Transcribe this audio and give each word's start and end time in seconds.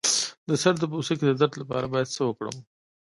د 0.49 0.49
سر 0.61 0.73
د 0.79 0.83
پوستکي 0.91 1.23
د 1.27 1.31
درد 1.41 1.53
لپاره 1.61 1.85
باید 1.93 2.13
څه 2.15 2.21
وکړم؟ 2.25 2.55